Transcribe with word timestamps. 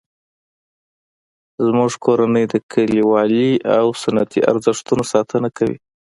زموږ 1.65 1.91
کورنۍ 2.05 2.45
د 2.49 2.55
کلیوالي 2.71 3.49
او 3.77 3.85
سنتي 4.03 4.39
ارزښتونو 4.51 5.03
ساتنه 5.13 5.49
کوي 5.57 5.77